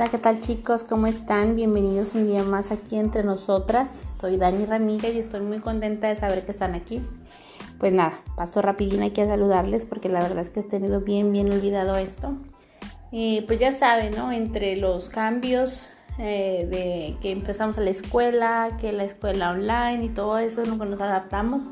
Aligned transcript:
Hola, 0.00 0.08
¿qué 0.08 0.16
tal 0.16 0.40
chicos? 0.40 0.82
¿Cómo 0.82 1.08
están? 1.08 1.56
Bienvenidos 1.56 2.14
un 2.14 2.26
día 2.26 2.42
más 2.42 2.70
aquí 2.70 2.96
entre 2.96 3.22
nosotras. 3.22 3.90
Soy 4.18 4.38
Dani 4.38 4.64
Ramírez 4.64 5.14
y 5.14 5.18
estoy 5.18 5.42
muy 5.42 5.58
contenta 5.58 6.08
de 6.08 6.16
saber 6.16 6.46
que 6.46 6.52
están 6.52 6.74
aquí. 6.74 7.02
Pues 7.78 7.92
nada, 7.92 8.18
paso 8.34 8.62
rapidín 8.62 9.02
aquí 9.02 9.20
a 9.20 9.26
saludarles 9.26 9.84
porque 9.84 10.08
la 10.08 10.20
verdad 10.20 10.38
es 10.38 10.48
que 10.48 10.60
he 10.60 10.62
tenido 10.62 11.02
bien, 11.02 11.32
bien 11.32 11.52
olvidado 11.52 11.96
esto. 11.96 12.34
Eh, 13.12 13.44
pues 13.46 13.60
ya 13.60 13.72
saben, 13.72 14.16
¿no? 14.16 14.32
Entre 14.32 14.74
los 14.76 15.10
cambios 15.10 15.92
eh, 16.18 16.66
de 16.70 17.18
que 17.20 17.30
empezamos 17.30 17.76
a 17.76 17.82
la 17.82 17.90
escuela, 17.90 18.78
que 18.80 18.92
la 18.92 19.04
escuela 19.04 19.50
online 19.50 20.02
y 20.02 20.08
todo 20.08 20.38
eso, 20.38 20.62
en 20.62 20.78
que 20.78 20.86
nos 20.86 21.02
adaptamos, 21.02 21.64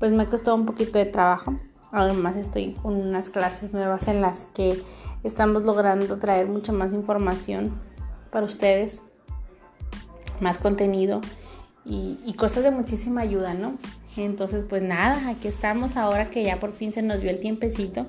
pues 0.00 0.10
me 0.10 0.24
ha 0.24 0.26
costado 0.26 0.56
un 0.56 0.66
poquito 0.66 0.98
de 0.98 1.04
trabajo. 1.04 1.54
Además 1.92 2.36
estoy 2.36 2.72
con 2.72 2.96
unas 2.96 3.30
clases 3.30 3.72
nuevas 3.72 4.08
en 4.08 4.20
las 4.22 4.46
que 4.46 4.82
estamos 5.24 5.64
logrando 5.64 6.18
traer 6.18 6.46
mucha 6.46 6.72
más 6.72 6.92
información 6.92 7.72
para 8.30 8.46
ustedes, 8.46 9.02
más 10.40 10.58
contenido 10.58 11.20
y, 11.84 12.32
cosas 12.34 12.64
de 12.64 12.70
muchísima 12.70 13.22
ayuda, 13.22 13.54
¿no? 13.54 13.78
Entonces, 14.16 14.64
pues 14.68 14.82
nada, 14.82 15.28
aquí 15.28 15.48
estamos 15.48 15.96
ahora 15.96 16.30
que 16.30 16.44
ya 16.44 16.60
por 16.60 16.72
fin 16.72 16.92
se 16.92 17.02
nos 17.02 17.20
dio 17.20 17.30
el 17.30 17.40
tiempecito 17.40 18.06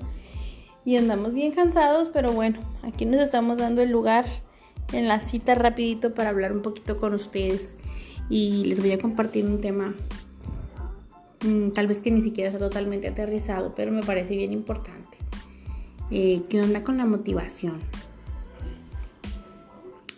y 0.84 0.96
andamos 0.96 1.34
bien 1.34 1.52
cansados, 1.52 2.10
pero 2.12 2.32
bueno, 2.32 2.58
aquí 2.82 3.06
nos 3.06 3.20
estamos 3.20 3.58
dando 3.58 3.82
el 3.82 3.90
lugar 3.90 4.24
en 4.92 5.08
la 5.08 5.18
cita 5.18 5.54
rapidito 5.54 6.14
para 6.14 6.30
hablar 6.30 6.52
un 6.52 6.62
poquito 6.62 6.98
con 6.98 7.12
ustedes 7.14 7.76
y 8.28 8.64
les 8.64 8.80
voy 8.80 8.92
a 8.92 8.98
compartir 8.98 9.44
un 9.44 9.60
tema 9.60 9.94
mm, 11.42 11.70
tal 11.70 11.86
vez 11.86 12.00
que 12.00 12.10
ni 12.10 12.22
siquiera 12.22 12.50
está 12.50 12.60
totalmente 12.60 13.08
aterrizado, 13.08 13.72
pero 13.74 13.90
me 13.90 14.02
parece 14.02 14.36
bien 14.36 14.52
importante. 14.52 15.15
Eh, 16.10 16.42
¿Qué 16.48 16.60
onda 16.60 16.84
con 16.84 16.98
la 16.98 17.04
motivación? 17.04 17.80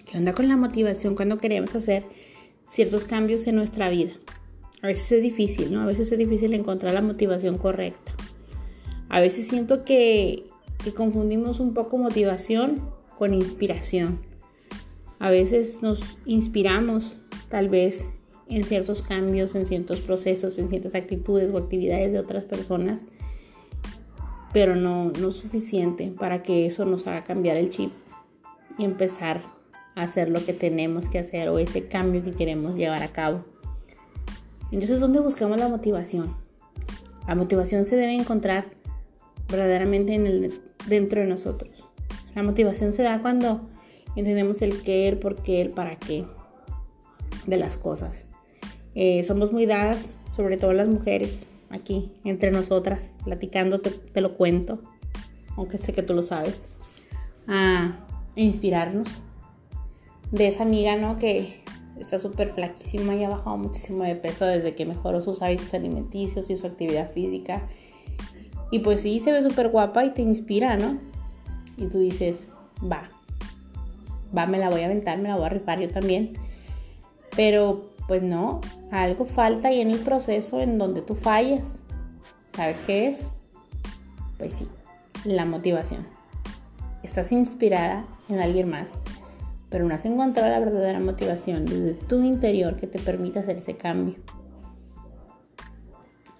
¿Qué 0.05 0.19
onda 0.19 0.34
con 0.34 0.47
la 0.47 0.56
motivación 0.56 1.14
cuando 1.14 1.39
queremos 1.39 1.75
hacer 1.75 2.05
ciertos 2.64 3.06
cambios 3.06 3.47
en 3.47 3.56
nuestra 3.56 3.89
vida? 3.89 4.12
A 4.83 4.86
veces 4.86 5.11
es 5.12 5.22
difícil, 5.22 5.72
¿no? 5.72 5.81
A 5.81 5.86
veces 5.86 6.12
es 6.12 6.19
difícil 6.19 6.53
encontrar 6.53 6.92
la 6.92 7.00
motivación 7.00 7.56
correcta. 7.56 8.12
A 9.09 9.20
veces 9.20 9.48
siento 9.48 9.86
que, 9.86 10.44
que 10.84 10.92
confundimos 10.92 11.59
un 11.59 11.72
poco 11.72 11.97
motivación 11.97 12.83
con 13.16 13.33
inspiración. 13.33 14.20
A 15.19 15.31
veces 15.31 15.81
nos 15.81 16.19
inspiramos 16.27 17.19
tal 17.48 17.70
vez 17.70 18.11
en 18.47 18.64
ciertos 18.64 19.00
cambios, 19.00 19.55
en 19.55 19.66
ciertos 19.66 20.00
procesos, 20.00 20.59
en 20.59 20.69
ciertas 20.69 20.94
actitudes 20.94 21.50
o 21.50 21.56
actividades 21.56 22.12
de 22.12 22.19
otras 22.19 22.44
personas 22.44 23.00
pero 24.52 24.77
no, 24.77 25.10
no 25.10 25.30
suficiente 25.30 26.12
para 26.18 26.42
que 26.42 26.66
eso 26.66 26.84
nos 26.84 27.06
haga 27.06 27.24
cambiar 27.24 27.56
el 27.56 27.70
chip 27.70 27.92
y 28.78 28.84
empezar 28.84 29.42
a 29.94 30.02
hacer 30.02 30.30
lo 30.30 30.44
que 30.44 30.52
tenemos 30.52 31.08
que 31.08 31.18
hacer 31.18 31.48
o 31.48 31.58
ese 31.58 31.84
cambio 31.84 32.24
que 32.24 32.32
queremos 32.32 32.76
llevar 32.76 33.02
a 33.02 33.08
cabo. 33.08 33.44
Entonces, 34.70 35.00
¿dónde 35.00 35.20
buscamos 35.20 35.58
la 35.58 35.69
motivación? 35.69 36.36
La 37.26 37.34
motivación 37.34 37.84
se 37.84 37.96
debe 37.96 38.14
encontrar 38.14 38.66
verdaderamente 39.48 40.50
dentro 40.86 41.20
de 41.20 41.26
nosotros. 41.26 41.88
La 42.34 42.42
motivación 42.42 42.92
se 42.92 43.02
da 43.02 43.20
cuando 43.20 43.69
entendemos 44.14 44.62
el 44.62 44.82
qué, 44.82 45.08
el 45.08 45.19
por 45.19 45.36
qué, 45.36 45.60
el 45.60 45.70
para 45.70 45.96
qué 45.96 46.24
de 47.46 47.56
las 47.56 47.76
cosas. 47.76 48.26
Eh, 48.94 49.24
somos 49.24 49.52
muy 49.52 49.66
dadas, 49.66 50.16
sobre 50.34 50.56
todo 50.56 50.72
las 50.72 50.88
mujeres, 50.88 51.46
aquí 51.70 52.12
entre 52.24 52.50
nosotras, 52.50 53.16
platicando, 53.24 53.80
te, 53.80 54.20
lo 54.20 54.36
cuento, 54.36 54.80
aunque 55.56 55.78
sé 55.78 55.92
que 55.92 56.02
tú 56.02 56.14
lo 56.14 56.22
sabes, 56.22 56.66
a 57.47 58.06
inspirarnos 58.36 59.22
de 60.31 60.48
esa 60.48 60.62
amiga, 60.62 60.97
¿no? 60.97 61.19
Que 61.19 61.62
está 61.98 62.19
súper 62.19 62.53
flaquísima 62.53 63.15
y 63.15 63.25
ha 63.25 63.28
bajado 63.28 63.56
muchísimo 63.56 64.04
de 64.04 64.15
peso 64.15 64.44
desde 64.44 64.75
que 64.75 64.87
mejoró 64.87 65.20
sus 65.20 65.43
hábitos 65.43 65.75
alimenticios 65.75 66.50
y 66.50 66.56
su 66.56 66.66
actividad 66.66 67.12
física. 67.12 67.69
Y 68.70 68.81
pues 68.81 69.00
sí, 69.00 69.20
se 69.20 69.32
ve 69.32 69.43
súper 69.43 69.70
guapa 69.70 70.04
y 70.04 70.10
te 70.10 70.22
inspira, 70.22 70.76
¿no? 70.76 70.98
Y 71.76 71.87
tú 71.87 71.98
dices, 71.98 72.47
va, 72.81 73.09
va, 74.37 74.47
me 74.47 74.59
la 74.59 74.69
voy 74.69 74.82
a 74.82 74.87
aventar, 74.87 75.19
me 75.19 75.28
la 75.28 75.37
voy 75.37 75.47
a 75.47 75.50
rifar 75.50 75.81
yo 75.81 75.88
también. 75.91 76.34
Pero 77.34 77.88
pues 78.08 78.22
no, 78.22 78.62
algo 78.91 79.26
falta 79.26 79.69
ahí 79.69 79.80
en 79.80 79.91
el 79.91 80.00
proceso 80.00 80.60
en 80.60 80.78
donde 80.78 81.02
tú 81.02 81.14
fallas. 81.14 81.82
¿Sabes 82.56 82.78
qué 82.86 83.08
es? 83.08 83.19
Pues 84.38 84.54
sí, 84.54 84.69
la 85.24 85.44
motivación. 85.44 86.06
Estás 87.02 87.30
inspirada 87.32 88.06
en 88.30 88.41
alguien 88.41 88.70
más, 88.70 88.98
pero 89.69 89.84
no 89.84 89.94
has 89.94 90.06
encontrado 90.06 90.48
la 90.48 90.58
verdadera 90.58 91.00
motivación 91.00 91.66
desde 91.66 91.92
tu 91.92 92.24
interior 92.24 92.76
que 92.76 92.86
te 92.86 92.98
permita 92.98 93.41
hacer 93.41 93.58
ese 93.58 93.76
cambio. 93.76 94.16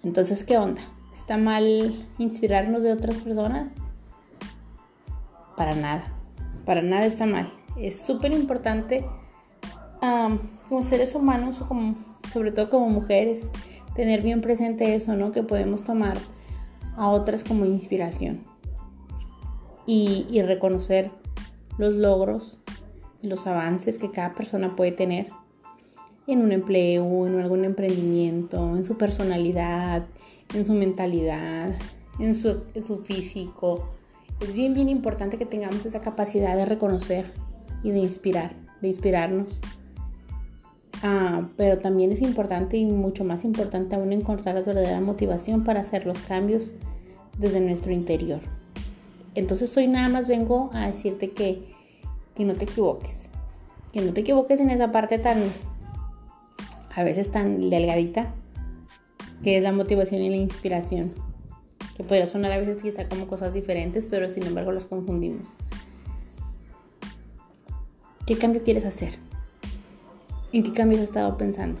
Entonces, 0.03 0.43
¿qué 0.43 0.57
onda? 0.57 0.81
¿Está 1.13 1.37
mal 1.37 2.07
inspirarnos 2.17 2.81
de 2.81 2.93
otras 2.93 3.17
personas? 3.17 3.69
Para 5.55 5.75
nada, 5.75 6.03
para 6.65 6.81
nada 6.81 7.05
está 7.05 7.27
mal. 7.27 7.53
Es 7.77 8.01
súper 8.01 8.33
importante 8.33 9.05
como 10.69 10.83
seres 10.83 11.15
humanos, 11.15 11.59
como, 11.67 11.95
sobre 12.31 12.51
todo 12.51 12.69
como 12.69 12.89
mujeres, 12.89 13.49
tener 13.95 14.21
bien 14.21 14.39
presente 14.39 14.95
eso, 14.95 15.15
¿no? 15.15 15.31
Que 15.31 15.43
podemos 15.43 15.83
tomar 15.83 16.17
a 16.95 17.09
otras 17.09 17.43
como 17.43 17.65
inspiración 17.65 18.43
y, 19.85 20.27
y 20.29 20.41
reconocer 20.43 21.11
los 21.77 21.93
logros 21.95 22.59
los 23.21 23.47
avances 23.47 23.97
que 23.97 24.11
cada 24.11 24.33
persona 24.33 24.75
puede 24.75 24.91
tener 24.91 25.27
en 26.27 26.41
un 26.41 26.51
empleo, 26.51 27.27
en 27.27 27.39
algún 27.39 27.65
emprendimiento, 27.65 28.77
en 28.77 28.85
su 28.85 28.97
personalidad, 28.97 30.05
en 30.53 30.65
su 30.65 30.73
mentalidad, 30.73 31.75
en 32.19 32.35
su, 32.35 32.63
en 32.73 32.83
su 32.83 32.97
físico. 32.97 33.89
Es 34.39 34.53
bien, 34.53 34.73
bien 34.73 34.89
importante 34.89 35.37
que 35.37 35.45
tengamos 35.45 35.85
esa 35.85 35.99
capacidad 35.99 36.55
de 36.55 36.65
reconocer 36.65 37.33
y 37.83 37.91
de 37.91 37.99
inspirar, 37.99 38.53
de 38.81 38.87
inspirarnos 38.89 39.59
Ah, 41.01 41.47
pero 41.55 41.79
también 41.79 42.11
es 42.11 42.21
importante 42.21 42.77
y 42.77 42.85
mucho 42.85 43.23
más 43.23 43.45
importante 43.45 43.95
aún 43.95 44.11
encontrar 44.11 44.55
la 44.55 44.61
verdadera 44.61 44.99
motivación 44.99 45.63
para 45.63 45.79
hacer 45.79 46.05
los 46.05 46.19
cambios 46.19 46.73
desde 47.37 47.61
nuestro 47.61 47.93
interior. 47.93 48.41
Entonces 49.33 49.75
hoy 49.77 49.87
nada 49.87 50.09
más 50.09 50.27
vengo 50.27 50.69
a 50.73 50.87
decirte 50.87 51.31
que, 51.31 51.63
que 52.35 52.43
no 52.43 52.55
te 52.55 52.65
equivoques, 52.65 53.29
que 53.93 54.01
no 54.01 54.13
te 54.13 54.21
equivoques 54.21 54.59
en 54.59 54.71
esa 54.71 54.91
parte 54.91 55.19
tan, 55.19 55.43
a 56.93 57.03
veces 57.03 57.31
tan 57.31 57.69
delgadita, 57.69 58.33
que 59.41 59.55
es 59.55 59.63
la 59.63 59.71
motivación 59.71 60.21
y 60.21 60.29
la 60.29 60.35
inspiración, 60.35 61.13
que 61.95 62.03
podría 62.03 62.27
sonar 62.27 62.51
a 62.51 62.59
veces 62.59 62.83
quizá 62.83 63.07
como 63.07 63.27
cosas 63.27 63.53
diferentes, 63.53 64.05
pero 64.07 64.27
sin 64.27 64.45
embargo 64.45 64.73
las 64.73 64.85
confundimos. 64.85 65.47
¿Qué 68.25 68.37
cambio 68.37 68.61
quieres 68.63 68.83
hacer? 68.83 69.28
¿En 70.51 70.63
qué 70.63 70.73
cambios 70.73 71.01
has 71.01 71.09
estado 71.09 71.37
pensando? 71.37 71.79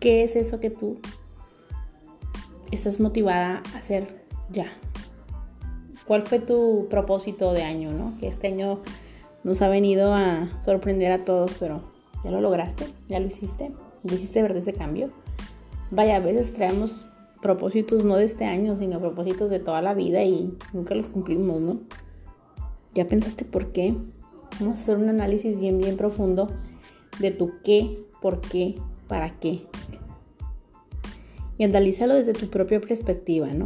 ¿Qué 0.00 0.22
es 0.22 0.36
eso 0.36 0.60
que 0.60 0.68
tú 0.68 0.98
estás 2.70 3.00
motivada 3.00 3.62
a 3.74 3.78
hacer 3.78 4.22
ya? 4.50 4.66
¿Cuál 6.06 6.26
fue 6.26 6.40
tu 6.40 6.86
propósito 6.90 7.52
de 7.52 7.62
año, 7.62 7.90
no? 7.92 8.18
Que 8.18 8.28
este 8.28 8.48
año 8.48 8.80
nos 9.44 9.62
ha 9.62 9.68
venido 9.68 10.12
a 10.12 10.48
sorprender 10.62 11.10
a 11.10 11.24
todos, 11.24 11.52
pero 11.58 11.80
ya 12.22 12.30
lo 12.30 12.42
lograste, 12.42 12.86
ya 13.08 13.18
lo 13.18 13.26
hiciste, 13.26 13.72
ya 14.02 14.14
hiciste 14.14 14.42
ver 14.42 14.54
ese 14.54 14.74
cambio. 14.74 15.08
Vaya, 15.90 16.16
a 16.16 16.20
veces 16.20 16.52
traemos 16.52 17.06
propósitos 17.40 18.04
no 18.04 18.16
de 18.16 18.24
este 18.24 18.44
año, 18.44 18.76
sino 18.76 18.98
propósitos 18.98 19.48
de 19.48 19.58
toda 19.58 19.80
la 19.80 19.94
vida 19.94 20.22
y 20.22 20.54
nunca 20.74 20.94
los 20.94 21.08
cumplimos, 21.08 21.62
¿no? 21.62 21.78
¿Ya 22.94 23.06
pensaste 23.06 23.46
por 23.46 23.72
qué? 23.72 23.94
Vamos 24.60 24.78
a 24.78 24.82
hacer 24.82 24.96
un 24.96 25.08
análisis 25.08 25.58
bien, 25.60 25.78
bien 25.78 25.96
profundo 25.96 26.48
de 27.20 27.30
tu 27.30 27.52
qué, 27.62 28.02
por 28.20 28.40
qué, 28.40 28.76
para 29.06 29.38
qué. 29.38 29.62
Y 31.58 31.64
analízalo 31.64 32.14
desde 32.14 32.32
tu 32.32 32.48
propia 32.48 32.80
perspectiva, 32.80 33.48
¿no? 33.48 33.64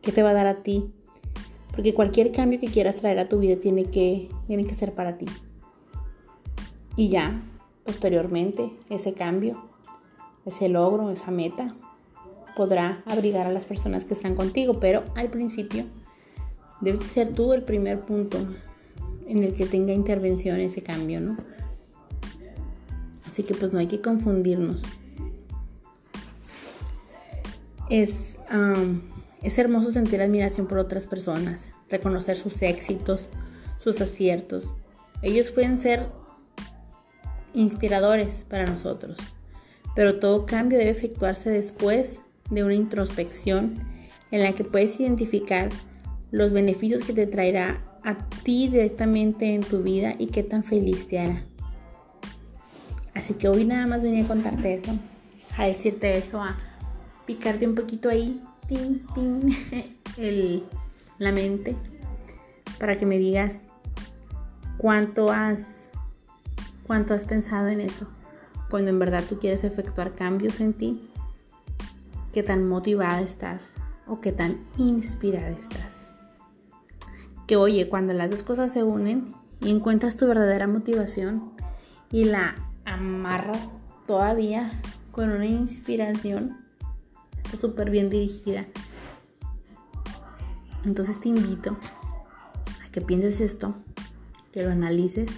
¿Qué 0.00 0.10
te 0.10 0.22
va 0.22 0.30
a 0.30 0.34
dar 0.34 0.46
a 0.46 0.62
ti? 0.62 0.90
Porque 1.72 1.92
cualquier 1.92 2.32
cambio 2.32 2.58
que 2.58 2.68
quieras 2.68 2.96
traer 2.96 3.18
a 3.18 3.28
tu 3.28 3.38
vida 3.38 3.56
tiene 3.60 3.84
que, 3.84 4.30
tiene 4.46 4.64
que 4.66 4.74
ser 4.74 4.94
para 4.94 5.18
ti. 5.18 5.26
Y 6.96 7.10
ya, 7.10 7.42
posteriormente, 7.84 8.72
ese 8.88 9.12
cambio, 9.12 9.62
ese 10.46 10.68
logro, 10.70 11.10
esa 11.10 11.30
meta, 11.30 11.76
podrá 12.56 13.02
abrigar 13.06 13.46
a 13.46 13.52
las 13.52 13.66
personas 13.66 14.04
que 14.04 14.14
están 14.14 14.34
contigo, 14.34 14.80
pero 14.80 15.04
al 15.14 15.28
principio 15.28 15.84
debes 16.80 17.02
ser 17.02 17.34
tú 17.34 17.52
el 17.52 17.62
primer 17.62 18.00
punto 18.00 18.38
en 19.28 19.44
el 19.44 19.52
que 19.52 19.66
tenga 19.66 19.92
intervención 19.92 20.58
ese 20.58 20.82
cambio, 20.82 21.20
¿no? 21.20 21.36
Así 23.26 23.42
que 23.42 23.54
pues 23.54 23.72
no 23.72 23.78
hay 23.78 23.86
que 23.86 24.00
confundirnos. 24.00 24.82
Es, 27.90 28.36
es 29.42 29.58
hermoso 29.58 29.92
sentir 29.92 30.20
admiración 30.20 30.66
por 30.66 30.78
otras 30.78 31.06
personas, 31.06 31.68
reconocer 31.88 32.36
sus 32.36 32.60
éxitos, 32.62 33.28
sus 33.78 34.00
aciertos. 34.00 34.74
Ellos 35.22 35.50
pueden 35.50 35.78
ser 35.78 36.06
inspiradores 37.54 38.44
para 38.48 38.64
nosotros, 38.64 39.18
pero 39.94 40.18
todo 40.18 40.46
cambio 40.46 40.78
debe 40.78 40.90
efectuarse 40.90 41.50
después 41.50 42.20
de 42.50 42.64
una 42.64 42.74
introspección 42.74 43.74
en 44.30 44.42
la 44.42 44.52
que 44.52 44.64
puedes 44.64 44.98
identificar 45.00 45.68
los 46.30 46.52
beneficios 46.52 47.02
que 47.04 47.12
te 47.12 47.26
traerá 47.26 47.87
a 48.04 48.14
ti 48.14 48.68
directamente 48.68 49.54
en 49.54 49.62
tu 49.62 49.82
vida 49.82 50.14
y 50.18 50.28
qué 50.28 50.42
tan 50.42 50.62
feliz 50.62 51.08
te 51.08 51.18
hará. 51.18 51.42
Así 53.14 53.34
que 53.34 53.48
hoy 53.48 53.64
nada 53.64 53.86
más 53.86 54.02
venía 54.02 54.24
a 54.24 54.28
contarte 54.28 54.74
eso, 54.74 54.92
a 55.56 55.64
decirte 55.64 56.16
eso, 56.16 56.40
a 56.42 56.56
picarte 57.26 57.66
un 57.66 57.74
poquito 57.74 58.08
ahí, 58.08 58.40
tin, 58.68 59.04
tin, 59.14 59.56
el, 60.16 60.64
la 61.18 61.32
mente, 61.32 61.74
para 62.78 62.96
que 62.96 63.06
me 63.06 63.18
digas 63.18 63.62
cuánto 64.76 65.32
has, 65.32 65.90
cuánto 66.86 67.12
has 67.12 67.24
pensado 67.24 67.68
en 67.68 67.80
eso. 67.80 68.08
Cuando 68.70 68.90
en 68.90 68.98
verdad 68.98 69.24
tú 69.28 69.38
quieres 69.38 69.64
efectuar 69.64 70.14
cambios 70.14 70.60
en 70.60 70.74
ti, 70.74 71.10
qué 72.32 72.42
tan 72.42 72.68
motivada 72.68 73.20
estás 73.20 73.74
o 74.06 74.20
qué 74.20 74.32
tan 74.32 74.58
inspirada 74.76 75.50
estás. 75.50 76.12
Que 77.48 77.56
oye, 77.56 77.88
cuando 77.88 78.12
las 78.12 78.30
dos 78.30 78.44
cosas 78.44 78.72
se 78.72 78.84
unen 78.84 79.34
y 79.60 79.70
encuentras 79.70 80.16
tu 80.16 80.28
verdadera 80.28 80.68
motivación 80.68 81.50
y 82.12 82.24
la 82.24 82.54
amarras 82.84 83.70
todavía 84.06 84.80
con 85.10 85.30
una 85.30 85.46
inspiración, 85.46 86.58
está 87.36 87.56
súper 87.56 87.90
bien 87.90 88.10
dirigida. 88.10 88.66
Entonces 90.84 91.18
te 91.20 91.30
invito 91.30 91.76
a 92.86 92.92
que 92.92 93.00
pienses 93.00 93.40
esto, 93.40 93.74
que 94.52 94.62
lo 94.62 94.70
analices 94.70 95.30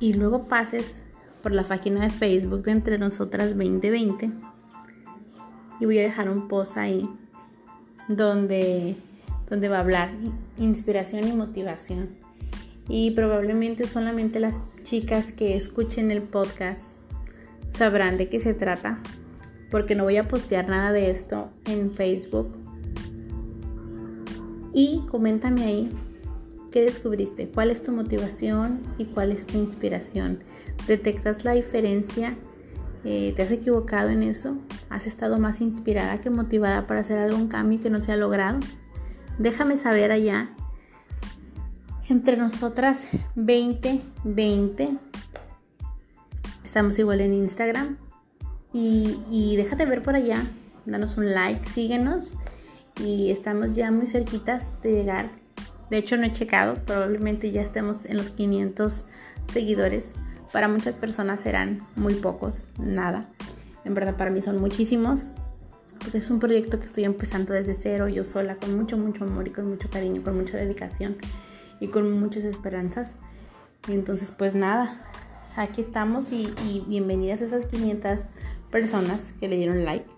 y 0.00 0.12
luego 0.12 0.48
pases 0.48 1.02
por 1.42 1.52
la 1.52 1.64
página 1.64 2.02
de 2.02 2.10
Facebook 2.10 2.62
de 2.64 2.72
Entre 2.72 2.98
Nosotras 2.98 3.48
2020 3.48 4.30
y 5.80 5.84
voy 5.86 5.98
a 5.98 6.02
dejar 6.02 6.28
un 6.28 6.46
post 6.46 6.76
ahí 6.76 7.08
donde, 8.08 8.96
donde 9.48 9.68
va 9.68 9.76
a 9.76 9.80
hablar 9.80 10.10
inspiración 10.56 11.28
y 11.28 11.32
motivación. 11.32 12.10
Y 12.88 13.10
probablemente 13.10 13.86
solamente 13.86 14.40
las 14.40 14.58
chicas 14.82 15.32
que 15.32 15.56
escuchen 15.56 16.10
el 16.10 16.22
podcast 16.22 16.96
sabrán 17.68 18.16
de 18.16 18.28
qué 18.28 18.40
se 18.40 18.54
trata, 18.54 18.98
porque 19.70 19.94
no 19.94 20.04
voy 20.04 20.16
a 20.16 20.26
postear 20.26 20.68
nada 20.68 20.92
de 20.92 21.10
esto 21.10 21.50
en 21.66 21.92
Facebook. 21.92 22.56
Y 24.72 25.02
coméntame 25.10 25.64
ahí 25.64 25.90
qué 26.70 26.82
descubriste, 26.82 27.48
cuál 27.48 27.70
es 27.70 27.82
tu 27.82 27.92
motivación 27.92 28.80
y 28.96 29.06
cuál 29.06 29.32
es 29.32 29.46
tu 29.46 29.58
inspiración. 29.58 30.38
¿Detectas 30.86 31.44
la 31.44 31.52
diferencia? 31.52 32.36
Eh, 33.04 33.32
¿Te 33.36 33.42
has 33.42 33.50
equivocado 33.50 34.08
en 34.08 34.22
eso? 34.22 34.56
¿Has 34.90 35.06
estado 35.06 35.38
más 35.38 35.60
inspirada 35.60 36.20
que 36.20 36.30
motivada 36.30 36.86
para 36.86 37.00
hacer 37.00 37.18
algún 37.18 37.48
cambio 37.48 37.80
que 37.80 37.90
no 37.90 38.00
se 38.00 38.12
ha 38.12 38.16
logrado? 38.16 38.58
Déjame 39.38 39.76
saber 39.76 40.10
allá. 40.10 40.50
Entre 42.08 42.36
nosotras 42.36 43.04
2020. 43.36 44.96
Estamos 46.64 46.98
igual 46.98 47.20
en 47.20 47.34
Instagram. 47.34 47.96
Y, 48.72 49.18
y 49.30 49.56
déjate 49.56 49.86
ver 49.86 50.02
por 50.02 50.16
allá. 50.16 50.42
Danos 50.86 51.16
un 51.16 51.32
like, 51.32 51.68
síguenos. 51.68 52.34
Y 53.02 53.30
estamos 53.30 53.76
ya 53.76 53.90
muy 53.90 54.06
cerquitas 54.06 54.70
de 54.82 54.92
llegar. 54.92 55.30
De 55.90 55.98
hecho 55.98 56.16
no 56.16 56.24
he 56.24 56.32
checado. 56.32 56.74
Probablemente 56.84 57.52
ya 57.52 57.62
estemos 57.62 58.04
en 58.06 58.16
los 58.16 58.30
500 58.30 59.06
seguidores. 59.52 60.12
Para 60.52 60.68
muchas 60.68 60.96
personas 60.96 61.40
serán 61.40 61.86
muy 61.94 62.14
pocos, 62.14 62.68
nada. 62.78 63.24
En 63.84 63.94
verdad 63.94 64.16
para 64.16 64.30
mí 64.30 64.40
son 64.40 64.60
muchísimos. 64.60 65.28
Porque 65.98 66.18
es 66.18 66.30
un 66.30 66.38
proyecto 66.38 66.78
que 66.78 66.86
estoy 66.86 67.04
empezando 67.04 67.52
desde 67.52 67.74
cero, 67.74 68.08
yo 68.08 68.22
sola, 68.24 68.54
con 68.56 68.76
mucho, 68.76 68.96
mucho 68.96 69.24
amor 69.24 69.48
y 69.48 69.50
con 69.50 69.68
mucho 69.68 69.90
cariño, 69.90 70.22
con 70.22 70.36
mucha 70.36 70.56
dedicación 70.56 71.16
y 71.80 71.88
con 71.88 72.18
muchas 72.18 72.44
esperanzas. 72.44 73.10
Y 73.88 73.92
entonces 73.92 74.30
pues 74.30 74.54
nada, 74.54 75.00
aquí 75.56 75.80
estamos 75.80 76.30
y, 76.32 76.84
bienvenidas 76.86 77.42
a 77.42 77.46
esas 77.46 77.66
500 77.66 78.20
personas 78.70 79.32
que 79.40 79.48
le 79.48 79.56
dieron 79.56 79.84
like. 79.84 80.08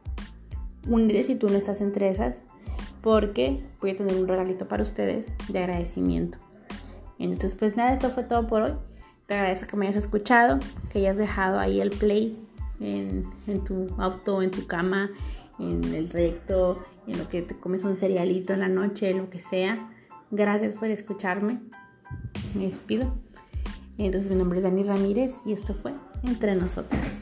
Únete 0.86 1.24
si 1.24 1.34
tú 1.34 1.48
no 1.48 1.56
estás 1.56 1.80
entre 1.80 2.10
esas, 2.10 2.36
porque 3.00 3.64
voy 3.80 3.90
a 3.90 3.96
tener 3.96 4.16
un 4.16 4.28
regalito 4.28 4.68
para 4.68 4.82
ustedes 4.82 5.28
de 5.48 5.58
agradecimiento. 5.60 6.38
Entonces 7.18 7.54
pues 7.54 7.76
nada, 7.76 7.94
esto 7.94 8.10
fue 8.10 8.24
todo 8.24 8.46
por 8.46 8.62
hoy. 8.62 8.72
Te 9.30 9.36
agradezco 9.36 9.68
que 9.68 9.76
me 9.76 9.86
hayas 9.86 9.94
escuchado, 9.94 10.58
que 10.90 10.98
hayas 10.98 11.16
dejado 11.16 11.60
ahí 11.60 11.80
el 11.80 11.90
play 11.90 12.36
en, 12.80 13.24
tu 13.64 13.86
auto, 13.96 14.42
en 14.42 14.50
tu 14.50 14.66
cama, 14.66 15.08
en 15.60 15.84
el 15.94 16.08
trayecto, 16.08 16.84
en 17.06 17.16
lo 17.16 17.28
que 17.28 17.40
te 17.42 17.54
comes 17.54 17.84
un 17.84 17.96
cerealito 17.96 18.54
en 18.54 18.58
la 18.58 18.68
noche, 18.68 19.14
lo 19.14 19.30
que 19.30 19.38
sea. 19.38 19.76
Gracias 20.32 20.74
por 20.74 20.88
escucharme. 20.88 21.60
Me 22.56 22.64
despido. 22.64 23.14
Entonces 23.98 24.30
mi 24.30 24.36
nombre 24.36 24.58
es 24.58 24.64
Dani 24.64 24.82
Ramírez 24.82 25.36
y 25.46 25.52
esto 25.52 25.74
fue 25.74 25.92
Entre 26.24 26.56
Nosotras. 26.56 27.19